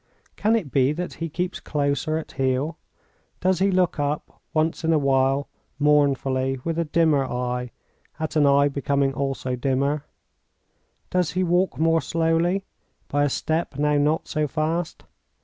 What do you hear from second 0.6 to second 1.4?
be that he